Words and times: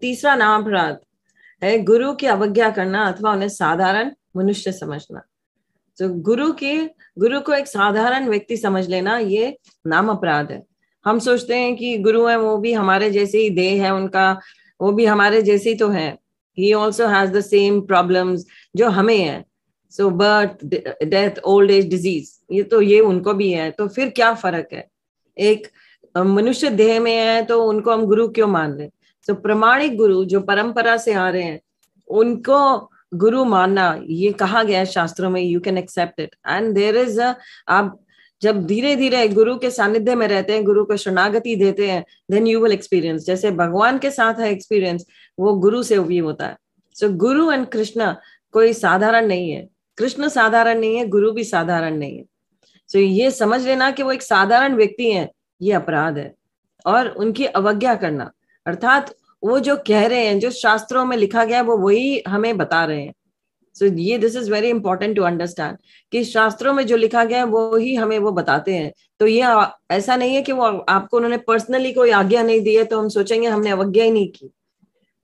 तीसरा 0.00 0.34
नाम 0.34 0.62
अपराध 0.62 0.98
है 1.62 1.78
गुरु 1.82 2.12
की 2.14 2.26
अवज्ञा 2.26 2.70
करना 2.70 3.04
अथवा 3.04 3.32
उन्हें 3.32 3.48
साधारण 3.48 4.10
मनुष्य 4.36 4.72
समझना। 4.72 5.22
तो 5.98 6.08
गुरु 6.08 6.50
की, 6.52 6.76
गुरु 7.18 7.40
को 7.40 7.52
एक 7.52 7.66
साधारण 7.66 8.28
व्यक्ति 8.28 8.56
समझ 8.56 8.88
लेना 8.88 9.18
ये 9.18 9.56
नाम 9.86 10.08
अपराध 10.08 10.52
है। 10.52 10.62
हम 11.04 11.18
सोचते 11.18 11.56
हैं 11.56 11.76
कि 11.76 11.96
गुरु 11.98 12.26
है, 12.26 12.36
वो 12.38 12.56
भी 12.58 12.72
हमारे 12.72 13.10
जैसे 13.10 13.38
ही 13.38 13.50
देह 13.50 13.84
है, 13.84 13.90
उनका, 13.94 14.40
वो 14.80 14.92
भी 14.92 15.04
हमारे 15.06 15.42
जैसे 15.42 15.70
ही 15.70 15.76
तो 15.76 15.88
है। 15.88 16.10
He 16.58 16.72
also 16.72 17.06
has 17.06 17.30
the 17.30 17.40
same 17.40 17.80
problems 17.80 18.44
जो 18.76 18.88
हमें 18.88 19.18
है। 19.18 19.44
So 19.92 20.08
birth 20.10 20.64
death 21.04 21.38
old 21.44 21.70
age 21.70 21.88
disease 21.88 22.30
ये 22.52 22.62
तो 22.62 22.80
ये 22.82 23.00
उनको 23.00 23.34
भी 23.34 23.50
है। 23.52 23.70
तो 23.70 23.88
फिर 23.88 24.08
क्या 24.10 24.32
फ़र्क 24.34 24.68
है? 24.72 24.86
एक 25.36 25.66
मनुष्य 26.16 26.70
देह 26.70 27.00
में 27.00 27.14
है 27.14 27.44
तो 27.44 27.62
उनको 27.64 27.92
हम 27.92 28.04
गुरु 28.06 28.28
क्यों 28.28 28.48
मान 28.48 28.72
रहे 28.72 28.88
so, 29.26 29.34
प्रमाणिक 29.34 29.96
गुरु 29.96 30.24
जो 30.24 30.40
परंपरा 30.40 30.96
से 30.96 31.12
आ 31.12 31.30
रहे 31.30 31.42
हैं 31.42 31.60
उनको 32.08 32.90
गुरु 33.14 33.44
मानना 33.44 34.00
ये 34.06 34.32
कहा 34.32 34.62
गया 34.62 34.78
है 34.78 34.86
शास्त्रों 34.86 35.30
में 35.30 35.42
you 35.42 35.60
can 35.60 35.78
accept 35.78 36.20
it 36.20 36.36
and 36.48 36.74
there 36.74 36.96
is 36.96 37.20
आप 37.68 38.00
जब 38.42 38.66
धीरे 38.66 38.96
धीरे 38.96 39.28
गुरु 39.28 39.58
के 39.58 39.70
सानिध्य 39.70 40.14
में 40.14 40.28
रहते 40.28 40.52
हैं 40.52 40.64
गुरु 40.64 40.84
को 40.84 40.96
शरणागति 40.96 41.56
देते 41.56 41.90
हैं 41.90 42.04
देन 42.30 42.46
यू 42.46 42.60
विल 42.60 42.72
एक्सपीरियंस 42.72 43.24
जैसे 43.24 43.50
भगवान 43.50 43.98
के 43.98 44.10
साथ 44.10 44.34
है 44.34 44.50
एक्सपीरियंस 44.50 45.06
वो 45.38 45.54
गुरु 45.54 45.82
से 45.82 45.98
भी 45.98 46.18
होता 46.18 46.46
है। 46.46 46.56
So 46.94 47.06
so, 47.06 47.16
guru 47.16 47.52
and 47.52 47.66
Krishna 47.66 48.14
कोई 48.52 48.72
साधारण 48.72 49.26
नहीं 49.26 49.50
है। 49.50 49.68
कृष्ण 49.98 50.28
साधारण 50.28 50.78
नहीं 50.78 50.96
है 50.96 51.06
गुरु 51.06 51.32
भी 51.32 51.44
साधारण 51.44 51.96
नहीं 51.96 52.18
है। 52.18 52.24
सो 52.88 52.98
so, 52.98 53.04
ये 53.04 53.30
समझ 53.30 53.64
लेना 53.64 53.90
कि 53.90 54.02
वो 54.02 54.12
एक 54.12 54.22
साधारण 54.22 54.74
व्यक्ति 54.74 55.10
है 55.10 55.32
ये 55.62 55.72
अपराध 55.72 56.18
है। 56.18 56.34
और 56.86 57.08
उनकी 57.08 57.44
अवज्ञा 57.44 57.94
करना। 57.94 58.32
अर्थात 58.68 59.14
वो 59.42 59.58
जो 59.60 59.76
कह 59.86 60.06
रहे 60.06 60.26
हैं 60.26 60.38
जो 60.40 60.50
शास्त्रों 60.52 61.04
में 61.04 61.16
लिखा 61.16 61.44
गया 61.44 61.62
वो 61.62 61.76
वही 61.78 62.22
हमें 62.28 62.56
बता 62.58 62.84
रहे 62.84 63.02
हैं। 63.02 63.12
सो 63.76 63.86
so, 63.86 63.98
ये 63.98 64.18
this 64.18 64.36
is 64.36 64.50
very 64.52 64.68
important 64.68 65.16
to 65.16 65.22
understand 65.22 65.76
कि 66.12 66.24
शास्त्रों 66.24 66.72
में 66.72 66.86
जो 66.86 66.96
लिखा 66.96 67.24
गया 67.24 67.38
है 67.38 67.44
वो 67.46 67.76
ही 67.76 67.94
हमें 67.94 68.18
वो 68.18 68.32
बताते 68.32 68.74
हैं। 68.74 68.92
तो 69.20 69.26
ये 69.26 69.42
ऐसा 69.90 70.16
नहीं 70.16 70.34
है 70.34 70.42
कि 70.42 70.52
वो 70.52 70.62
आपको 70.88 71.16
उन्होंने 71.16 71.36
पर्सनली 71.46 71.92
कोई 71.92 72.10
आज्ञा 72.12 72.42
नहीं 72.42 72.60
दी 72.60 72.74
है 72.76 72.84
तो 72.84 72.98
हम 73.00 73.08
सोचेंगे 73.08 73.48
हमने 73.48 73.70
अवज्ञा 73.70 74.04
ही 74.04 74.10
नहीं 74.10 74.28
की। 74.28 74.50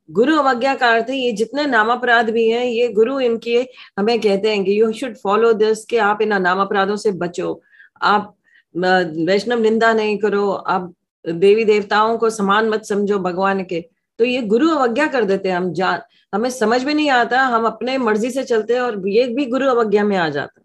गुरु 0.08 0.36
अवज्ञा 0.36 0.74
का 0.74 0.90
अर्थ 0.92 1.10
है 1.10 1.16
ये 1.16 1.32
जितने 1.32 1.66
नाम 1.66 1.92
अपराध 1.92 2.30
भी 2.30 2.48
हैं 2.50 2.64
ये 2.64 2.88
गुरु 2.92 3.18
इनके 3.20 3.66
हमें 3.98 4.18
कहते 4.20 4.50
हैं 4.50 4.64
कि 4.64 4.80
यू 4.80 4.92
शुड 4.92 5.16
फॉलो 5.16 5.52
दिस 5.52 5.84
कि 5.84 5.96
आप 6.06 6.22
इन 6.22 6.34
नाम 6.42 6.60
अपराधों 6.60 6.96
से 6.96 7.12
बचो। 7.12 7.60
आप 8.02 8.34
वैष्णव 8.74 9.60
निंदा 9.60 9.92
नहीं 9.92 10.18
करो 10.18 10.50
आप 10.50 10.92
देवी 11.24 11.64
देवताओं 11.64 12.16
को 12.18 12.30
समान 12.30 12.68
मत 12.68 12.84
समझो 12.84 13.18
भगवान 13.18 13.62
के। 13.64 13.80
तो 14.18 14.24
ये 14.24 14.42
गुरु 14.42 14.68
अवज्ञा 14.70 15.06
कर 15.06 15.24
देते 15.24 15.48
हैं 15.48 15.56
हम 15.56 15.72
जान 15.72 16.00
हमें 16.32 16.50
समझ 16.50 16.84
में 16.84 16.94
नहीं 16.94 17.10
आता 17.10 17.40
हम 17.40 17.66
अपने 17.66 17.96
मर्ज़ी 17.98 18.30
से 18.30 18.42
चलते 18.44 18.74
हैं 18.74 18.80
और 18.80 19.08
ये 19.08 19.26
भी 19.26 19.46
गुरु 19.46 19.68
अवज्ञा 19.68 20.04
में 20.04 20.16
आ 20.16 20.28
जाता 20.28 20.62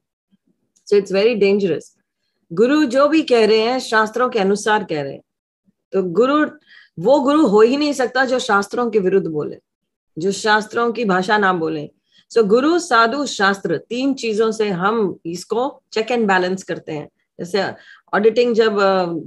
सो 0.87 0.95
इट्स 0.95 1.11
वेरी 1.11 1.35
डेंजरस 1.35 1.95
गुरु 2.52 2.83
जो 2.85 3.07
भी 3.07 3.21
कह 3.21 3.45
रहे 3.45 3.59
हैं 3.59 3.80
शास्त्रों 3.80 4.30
के 4.30 4.39
अनुसार 4.39 4.83
कह 4.83 5.02
रहे 5.02 5.13
हैं। 5.13 5.21
तो 5.93 6.03
गुरु 6.03 6.45
वो 6.99 7.19
गुरु 7.19 7.45
हो 7.47 7.61
ही 7.61 7.77
नहीं 7.77 7.93
सकता 7.93 8.25
जो 8.25 8.39
शास्त्रों 8.39 8.89
के 8.89 8.99
विरुद्ध 8.99 9.27
बोले 9.27 9.57
जो 10.17 10.31
शास्त्रों 10.31 10.91
की 10.91 11.05
भाषा 11.05 11.37
ना 11.37 11.53
बोले। 11.53 11.89
सो 12.31 12.41
so, 12.41 12.47
गुरु 12.47 12.80
साधु 12.80 13.25
शास्त्र 13.25 13.77
तीन 13.77 14.13
चीज़ों 14.13 14.52
से 14.52 14.69
हम 14.69 15.19
इसको 15.25 15.81
चेक 15.93 16.11
एंड 16.11 16.27
बैलेंस 16.27 16.63
करते 16.63 16.91
हैं। 16.91 17.09
जैसे 17.39 17.63
ऑडिटिंग 18.13 18.53
जब 18.55 18.77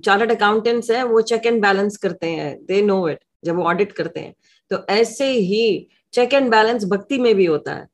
चार्टर्ड 0.05 0.33
अकाउंटेंट्स 0.33 0.91
है, 0.91 1.03
वो 1.05 1.21
चेक 1.21 1.47
एंड 1.47 1.61
बैलेंस 1.63 1.97
करते 1.97 2.27
हैं 2.27 2.57
दे 2.67 2.83
नो 2.83 3.09
इट 3.09 3.19
जब 3.45 3.57
वो 3.57 3.65
ऑडिट 3.65 3.93
करते 3.93 4.21
हैं। 4.21 4.35
तो 4.71 4.79
ऐसे 4.91 5.31
ही 5.31 5.89
चेक 6.13 6.35
एंड 6.35 6.51
बैलेंस 6.51 6.85
भक्ति 6.85 7.19
में 7.19 7.35
भी 7.35 7.45
होता 7.45 7.75
है। 7.75 7.87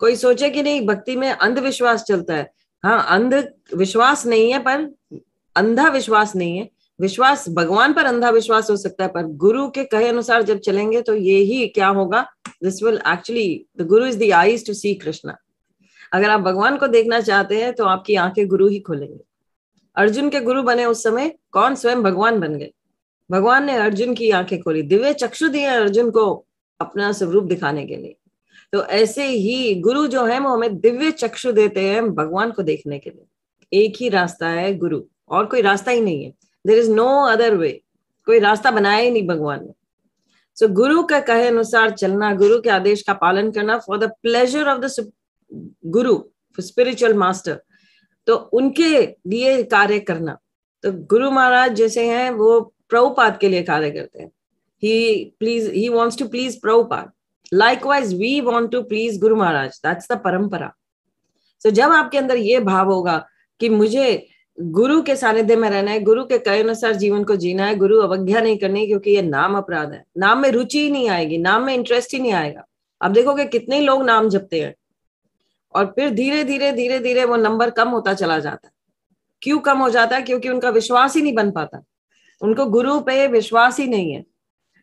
कोई 0.00 0.16
सोचे 0.16 0.50
कि 0.50 0.62
नहीं, 0.62 0.86
भक्ति 0.86 1.16
में 1.16 1.30
अंधविश्वास 1.30 2.02
चलता 2.02 2.34
है। 2.34 2.50
हाँ 2.84 3.06
अंध 3.08 3.34
विश्वास 3.76 4.26
नहीं 4.26 4.52
है, 4.52 4.58
पर 4.58 4.94
अंधा 5.56 5.88
विश्वास 5.88 6.34
नहीं 6.36 6.58
है। 6.58 6.68
विश्वास, 7.00 7.48
भगवान 7.48 7.92
पर 7.92 8.04
अंधा 8.04 8.30
विश्वास 8.30 8.70
हो 8.70 8.76
सकता 8.76 9.04
है, 9.04 9.10
पर 9.10 9.26
गुरु 9.36 9.68
के 9.68 9.84
कहे 9.84 10.08
अनुसार 10.08 10.42
जब 10.42 10.58
चलेंगे 10.58 11.00
तो 11.02 11.14
ये 11.14 11.36
ही 11.36 11.66
क्या 11.66 11.88
होगा? 11.88 12.26
This 12.64 12.82
will 12.82 13.00
actually 13.08 13.66
the 13.78 13.86
guru 13.86 14.06
is 14.06 14.18
the 14.18 14.30
eyes 14.32 14.66
to 14.66 14.74
see 14.74 14.94
Krishna 14.94 15.36
अगर 16.12 16.30
आप 16.30 16.40
भगवान 16.40 16.76
को 16.76 16.86
देखना 16.86 17.20
चाहते 17.20 17.60
हैं 17.62 17.72
तो 17.72 17.84
आपकी 17.84 18.14
आँखें 18.14 18.46
गुरु 18.48 18.68
ही 18.68 18.80
खोलेंगे। 18.80 19.20
अर्जुन 20.00 20.28
के 20.30 20.40
गुरु 20.40 20.62
बने 20.62 20.84
उस 20.84 21.02
समय 21.02 21.34
कौन 21.50 21.74
स्वयं 21.74 22.02
भगवान 22.02 22.40
बन 22.40 22.54
गए? 22.54 22.72
भगवान 23.30 23.64
ने 23.64 23.76
अर्जुन 23.76 24.14
की 24.14 24.30
आँखें 24.30 24.62
खोली 24.62 24.82
दिव्य 24.82 25.12
चक्षु 25.12 25.48
दिए 25.48 25.64
अर्जुन 25.64 26.10
को 26.10 26.46
अपना 26.80 27.12
स्वरूप 27.12 27.44
दिखाने 27.44 27.86
के 27.86 27.96
लिए। 27.96 28.16
तो 28.72 28.84
ऐसे 28.84 29.26
ही 29.26 29.74
गुरु 29.74 30.06
जो 30.06 30.24
है 30.24 30.38
वो 30.38 30.48
हमें 30.48 30.80
दिव्य 30.80 31.10
चक्षु 31.10 31.52
देते 31.52 31.80
हैं 31.80 32.10
भगवान 32.14 32.50
को 32.50 32.62
देखने 32.62 32.98
के 32.98 33.10
लिए। 33.10 33.26
एक 33.72 33.94
ही 34.00 34.08
रास्ता 34.08 34.48
है 34.48 34.74
गुरु 34.78 35.02
और 35.30 35.46
कोई 35.46 35.60
रास्ता 35.60 35.90
ही 35.90 36.00
नहीं 36.00 36.24
है। 36.24 36.32
There 36.66 36.78
is 36.78 36.90
no 36.90 37.26
other 37.26 37.54
way 37.54 37.82
कोई 38.26 38.38
रास्ता 38.38 38.70
बनाया 38.70 38.98
ही 38.98 39.10
नहीं 39.10 39.26
भगवान 39.26 39.64
ने। 39.64 39.72
सो 40.54 40.66
so, 40.66 40.72
गुरु 40.72 41.02
का 41.02 41.20
कहे 41.20 41.48
अनुसार 41.48 41.90
चलना 41.90 42.34
गुरु 42.34 42.60
के 42.60 42.70
आदेश 42.70 43.02
का 43.02 43.12
पालन 43.12 43.50
करना 43.50 43.78
for 43.78 43.98
the 43.98 44.10
pleasure 44.22 44.68
of 44.68 44.78
the 44.78 45.12
guru 45.86 46.22
spiritual 46.60 47.14
master 47.14 47.62
तो 48.26 48.36
उनके 48.36 49.00
लिए 49.26 49.62
कार्य 49.62 49.98
करना। 50.00 50.38
तो 50.84 50.92
गुरु 51.06 51.30
महाराज 51.30 51.74
जैसे 51.74 52.06
हैं, 52.06 52.30
वो 52.30 52.60
प्रभुपाद 52.88 53.38
के 53.38 53.48
लिए 53.48 53.62
कार्य 53.62 53.90
करते 53.90 54.18
हैं। 54.18 54.30
He 54.82 55.24
please 55.38 55.70
he 55.70 55.88
wants 55.88 56.18
to 56.18 56.28
please 56.28 56.60
Prabhupada. 56.60 57.10
Likewise 57.52 58.14
we 58.14 58.40
want 58.40 58.70
to 58.72 58.82
please 58.82 59.20
guru 59.20 59.36
Maharaj. 59.36 59.80
That's 59.86 60.12
the 60.12 60.16
परंपरा 60.16 60.72
सो 61.62 61.70
जब 61.70 61.90
आपके 61.90 62.18
अंदर 62.18 62.36
ये 62.36 62.60
भाव 62.60 62.92
होगा 62.92 63.24
कि 63.60 63.68
मुझे 63.68 64.26
गुरु 64.58 65.00
के 65.02 65.16
सानिध्य 65.16 65.56
में 65.56 65.68
रहना 65.70 65.90
है, 65.90 66.00
गुरु 66.00 66.24
के 66.24 66.38
कहे 66.38 66.60
अनुसार 66.62 66.92
जीवन 66.92 67.24
को 67.24 67.36
जीना 67.36 67.66
है, 67.66 67.74
गुरु 67.74 67.98
अवज्ञा 68.00 68.40
नहीं 68.40 68.58
करनी 68.58 68.86
क्योंकि 68.86 69.10
ये 69.10 69.22
नाम 69.22 69.56
अपराध 69.56 69.92
है। 69.92 70.04
नाम 70.16 70.42
में 70.42 70.50
रुचि 70.50 70.80
ही 70.80 70.90
नहीं 70.90 71.08
आएगी, 71.08 71.38
नाम 71.38 71.62
में 71.62 71.74
इंटरेस्ट 71.74 72.14
ही 72.14 72.20
नहीं 72.20 72.32
आएगा। 72.32 72.64
अब 73.00 73.12
देखोगे 73.12 73.44
कितने 73.44 73.80
लोग 73.80 74.02
नाम 74.02 74.28
जपते 74.28 74.60
हैं। 74.60 74.74
और 75.74 75.86
फिर 75.86 76.10
धीरे 76.10 76.42
धीरे 76.44 76.72
धीरे 76.72 76.98
धीरे 76.98 77.24
वो 77.24 77.36
नंबर 77.36 77.70
कम 77.70 77.88
होता 77.88 78.14
चला 78.14 78.38
जाता 78.38 78.68
है। 78.68 78.72
क्यों 79.42 79.58
कम 79.58 79.78
हो 79.78 79.88
जाता 79.90 80.16
है? 80.16 80.22
क्योंकि 80.22 80.48
उनका 80.48 80.70
विश्वास 80.70 81.16
ही 81.16 81.22
नहीं 81.22 81.34
बन 81.34 81.50
पाता। 81.50 81.82
उनको 82.40 82.66
गुरु 82.66 82.98
पे 83.00 83.26
विश्वास 83.26 83.78
ही 83.78 83.86
नहीं 83.86 84.12
है। 84.12 84.24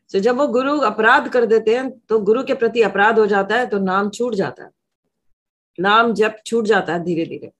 तो 0.09 0.19
जब 0.19 0.37
वो 0.37 0.47
गुरु 0.47 0.77
अपराध 0.79 1.27
कर 1.29 1.45
देते 1.45 1.75
हैं 1.75 1.89
तो 1.99 2.19
गुरु 2.19 2.43
के 2.43 2.53
प्रति 2.53 2.81
अपराध 2.81 3.19
हो 3.19 3.25
जाता 3.25 3.55
है 3.55 3.65
तो 3.65 3.79
नाम 3.79 4.09
छूट 4.09 4.35
जाता 4.35 4.63
है। 4.63 4.69
नाम 5.79 6.13
जब 6.13 6.35
छूट 6.45 6.65
जाता 6.65 6.93
है 6.93 7.03
धीरे 7.03 7.25
धीरे। 7.25 7.51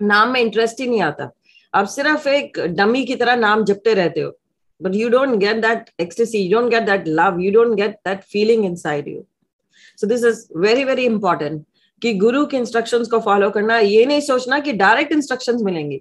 नाम 0.00 0.30
में 0.30 0.40
इंटरेस्ट 0.40 0.80
ही 0.80 0.86
नहीं 0.86 1.00
आता। 1.02 1.30
अब 1.74 1.86
सिर्फ़ 1.86 2.28
एक 2.28 2.58
डमी 2.68 3.04
की 3.04 3.16
तरह 3.16 3.36
नाम 3.36 3.64
जपते 3.64 3.94
रहते 3.94 4.20
हो। 4.20 4.32
But 4.80 4.94
you 4.94 5.08
don't 5.08 5.34
get 5.38 5.56
that 5.56 5.90
ecstasy 6.00 6.38
you 6.38 6.60
don't 6.60 6.70
get 6.70 6.82
that 6.82 7.04
love 7.08 7.40
you 7.40 7.52
don't 7.52 7.76
get 7.76 7.94
that 8.06 8.22
feeling 8.22 8.64
inside 8.76 9.08
you 9.08 9.24
so 10.00 10.06
this 10.06 10.24
is 10.24 10.46
very 10.56 10.84
very 10.84 11.04
important 11.04 11.64
कि 12.02 12.12
गुरु 12.14 12.44
के 12.46 12.56
इंस्ट्रक्शंस 12.56 13.08
को 13.08 13.20
फॉलो 13.20 13.50
करना, 13.50 13.78
ये 13.78 14.04
नहीं 14.06 14.20
सोचना 14.20 14.58
कि 14.58 14.72
डायरेक्ट 14.72 15.12
इंस्ट्रक्शंस 15.12 15.62
मिलेंगी। 15.62 16.00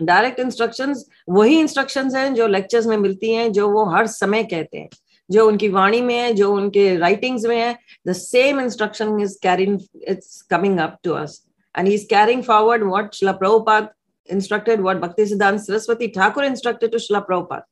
डायरेक्ट 0.00 0.40
इंस्ट्रक्शंस 0.40 1.04
वही 1.28 1.58
इंस्ट्रक्शंस 1.60 2.14
हैं 2.14 2.34
जो 2.34 2.46
लेक्चर्स 2.46 2.86
में 2.86 2.96
मिलती 2.96 3.32
हैं, 3.32 3.50
जो 3.52 3.68
वो 3.70 3.84
हर 3.90 4.06
समय 4.06 4.44
कहते 4.44 4.78
हैं। 4.78 4.88
जो 5.30 5.46
उनकी 5.48 5.68
वाणी 5.68 6.00
में 6.00 6.14
है, 6.14 6.32
जो 6.34 6.52
उनके 6.54 6.96
राइटिंग्स 6.96 7.44
में 7.46 7.56
है 7.56 7.76
the 8.08 8.12
same 8.12 8.60
instruction 8.60 9.20
is 9.20 9.38
carrying 9.42 9.78
it's 10.08 10.40
coming 10.50 10.78
up 10.80 10.98
to 11.04 11.12
us 11.12 11.42
and 11.74 11.88
he 11.88 11.94
is 11.94 12.06
carrying 12.08 12.42
forward 12.42 12.82
what 12.84 13.14
Srila 13.14 13.32
Prabhupada 13.32 13.88
instructed 14.28 14.80
what 14.80 14.96
Bhakti 14.96 15.26
Siddhanta 15.26 15.60
Saraswati 15.60 16.08
Thakur 16.08 16.44
instructed 16.44 16.92
to 16.92 16.98
शिला 16.98 17.20
प्रभुपाद 17.20 17.62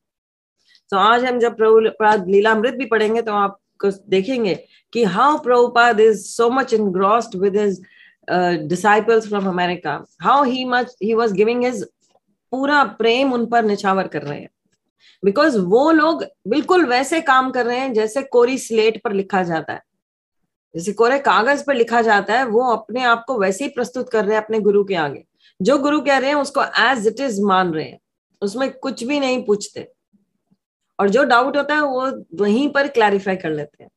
तो 0.93 0.97
आज 0.99 1.25
हम 1.25 1.39
जब 1.39 1.57
प्रभुपाद 1.57 2.29
लीलामृत 2.29 2.75
भी 2.75 2.87
पढ़ेंगे 2.87 3.23
तो 3.23 3.33
आप 3.33 3.59
देखेंगे 3.87 4.55
कि 4.93 5.05
how 5.05 5.39
Prabhupada 5.39 6.01
is 6.01 6.23
so 6.23 6.51
much 6.51 6.75
engrossed 6.75 7.35
with 7.35 7.55
his 7.55 7.81
uh, 8.29 8.57
disciples 8.57 9.27
from 9.27 9.47
America, 9.47 10.05
how 10.21 10.43
he 10.43 10.65
much 10.65 10.91
he 11.01 11.15
was 11.15 11.33
giving 11.33 11.63
his 11.63 11.85
पूरा 12.53 12.85
प्रेम 12.85 13.33
उन 13.33 13.47
पर 13.47 13.65
निछावर 13.65 14.07
कर 14.07 14.23
रहे 14.23 14.41
हैं। 14.41 14.51
बिकॉज़ 15.25 15.59
वो 15.59 15.91
लोग 15.91 16.25
बिल्कुल 16.49 16.87
वैसे 16.87 17.21
काम 17.21 17.51
कर 17.51 17.67
रहे 17.67 17.79
हैं 17.79 17.93
जैसे 17.93 18.23
कोरी 18.23 18.59
स्लेट 18.59 19.03
पर 19.03 19.13
लिखा 19.13 19.43
जाता 19.43 19.73
है। 19.73 19.83
जैसे 20.77 20.93
कोरे 20.93 21.19
कागज़ 21.19 21.65
पर 21.65 21.75
लिखा 21.75 22.03
जाता 22.03 22.39
है 22.39 22.47
वो 22.47 22.73
अपने 22.73 23.03
आप 23.03 23.25
को 23.27 23.39
वैसे 23.39 23.65
ही 23.65 23.71
प्रस्तुत 23.71 24.11
कर 24.11 24.25
रहे 24.25 24.37
हैं 24.37 24.45
अपने 24.45 24.61
गुरु 24.61 24.85
के 24.85 24.95
आगे। 24.95 25.25
जो 25.63 25.79
गुरु 25.79 26.01
कह 26.01 26.19
रहे 26.19 26.31
हैं 26.31 26.37
उसको 26.37 26.63
एज 26.63 27.07
इट 27.07 27.21
इज़ 27.21 27.43
मान 27.43 27.75
रहे 27.75 27.85
हैं। 27.85 27.99
उसमें 28.43 28.73
कुछ 28.73 29.05
भी 29.05 29.21
नहीं 29.21 29.45
पूछते। 29.45 29.89
और 31.03 31.09
जो 31.11 31.25
डाउट 31.25 31.57
होता 31.57 31.75
है, 31.75 31.81
वो 31.83 32.11
वहीं 32.41 32.69
पर 32.73 32.89
क्लैरिफाई 32.89 33.37
कर 33.37 33.51
लेते 33.51 33.83
हैं। 33.83 33.91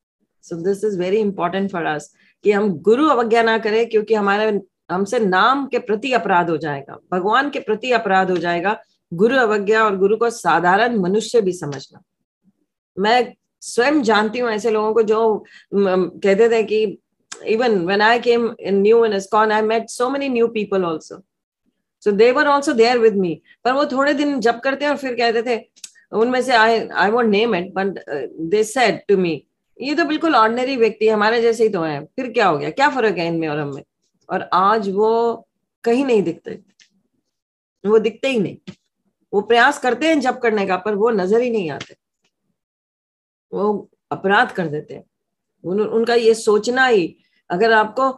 So 0.45 0.55
this 0.63 0.83
is 0.83 0.99
very 0.99 1.17
important 1.19 1.71
for 1.71 1.85
us 1.85 2.09
कि 2.45 2.51
हम 2.51 2.69
गुरु 2.81 3.07
अवज्ञा 3.09 3.43
ना 3.43 3.57
करें, 3.59 3.87
क्योंकि 3.89 4.13
हमारे, 4.13 4.59
हमसे 4.91 5.19
नाम 5.19 5.65
के 5.67 5.79
प्रति 5.81 6.13
अपराध 6.13 6.49
हो 6.49 6.57
जाएगा, 6.57 6.97
भगवान 7.11 7.49
के 7.49 7.59
प्रति 7.61 7.91
अपराध 7.91 8.31
हो 8.31 8.37
जाएगा, 8.37 8.77
गुरु 9.11 9.37
अवज्ञा 9.37 9.83
और 9.85 9.97
गुरु 9.97 10.17
को 10.17 10.29
साधारण 10.31 10.97
मनुष्य 10.99 11.41
भी 11.41 11.53
समझना। 11.53 12.01
मैं 12.97 13.33
स्वयं 13.61 14.01
जानती 14.03 14.39
हूँ 14.39 14.49
ऐसे 14.51 14.71
लोगों 14.71 14.93
को 14.93 15.01
जो 15.03 15.45
कहते 15.73 16.49
थे 16.49 16.63
कि 16.63 16.83
even 17.45 17.77
when 17.85 18.01
I 18.01 18.19
came 18.19 18.53
in 18.59 18.81
new 18.81 19.05
in 19.05 19.13
ISKCON 19.13 19.51
I 19.51 19.61
met 19.61 19.89
so 19.89 20.09
many 20.09 20.29
new 20.29 20.47
people 20.49 20.85
also 20.85 21.21
so 22.03 22.11
were 22.33 22.47
also 22.47 22.73
there 22.73 22.97
with 22.99 23.15
me 23.15 23.33
पर 23.63 23.73
वो 23.73 23.85
थोड़े 23.85 24.13
दिन 24.13 24.39
जब 24.39 24.59
करते 24.59 24.85
हैं 24.85 24.91
और 24.91 24.97
फिर 24.97 25.15
कहते 25.15 25.41
थे 25.43 25.57
उनमें 26.11 26.41
से 26.41 26.53
I 26.53 26.79
I 26.87 27.11
won't 27.11 27.29
name 27.29 27.55
it 27.55 27.73
but 27.73 27.99
they 28.51 28.63
said 28.63 29.01
to 29.07 29.17
me 29.17 29.41
ये 29.79 29.95
तो 29.95 30.05
बिल्कुल 30.05 30.35
ऑर्डनरी 30.35 30.75
व्यक्ति 30.77 31.07
हमारे 31.09 31.41
जैसे 31.41 31.63
ही 31.63 31.69
तो 31.69 31.81
है 31.81 32.03
फिर 32.05 32.31
क्या 32.31 32.47
हो 32.47 32.57
गया? 32.57 32.69
क्या 32.69 32.89
फ़र्क 32.89 33.17
है 33.17 33.27
इनमें 33.27 33.47
और 33.47 33.59
हमें? 33.59 33.83
और 34.29 34.49
आज 34.53 34.89
वो 34.89 35.47
कहीं 35.83 36.05
नहीं 36.05 36.21
दिखते। 36.23 36.59
वो 37.83 37.99
दिखते 37.99 38.27
ही 38.27 38.39
नहीं। 38.39 38.57
वो 39.33 39.41
प्रयास 39.41 39.79
करते 39.79 40.07
हैं 40.07 40.19
जब 40.19 40.39
करने 40.39 40.65
का 40.67 40.77
पर 40.77 40.95
वो 40.95 41.09
नज़र 41.09 41.41
ही 41.41 41.49
नहीं 41.49 41.69
आते। 41.71 41.95
वो 43.51 43.89
अपराध 44.11 44.51
कर 44.51 44.67
देते 44.67 44.93
हैं। 44.93 45.03
उन, 45.63 45.81
उनका 45.81 46.15
ये 46.15 46.33
सोचना 46.33 46.85
ही 46.85 47.15
अगर 47.49 47.71
आपको 47.71 48.11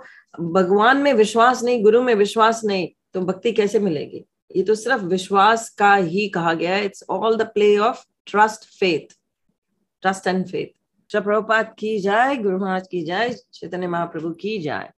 भगवान 0.44 0.98
में 0.98 1.14
विश्वास 1.14 1.64
नहीं 1.64 1.82
गुरु 1.84 2.02
में 2.02 2.14
विश्वास 2.16 2.62
नहीं 2.66 2.88
तो 3.14 3.22
भक्ति 3.22 3.52
कैसे 3.52 3.80
मिलेगी? 3.80 4.26
ये 4.56 4.64
तो 4.64 4.76
सिर्फ़ 4.76 5.04
विश्वास 5.04 5.70
का 5.70 5.96
ही 5.96 6.30
कहा 6.30 6.54
गया 6.54 6.76
है। 6.76 6.86
It's 6.86 7.04
all 7.10 7.38
the 7.38 7.42
play 7.42 7.78
of 7.78 8.06
trust 8.26 8.66
faith 8.80 9.16
trust 10.02 10.28
and 10.28 10.48
faith 10.48 10.76
Prabhupada 11.12 11.76
की 11.80 12.00
जाए 12.00 12.36
गुरु 12.36 12.58
महाराज 12.58 12.88
की 12.88 13.02
जाए, 13.06 13.30
चैतन्य 13.54 13.88
महाप्रभु 13.88 14.30
की 14.32 14.58
जाए। 14.60 14.86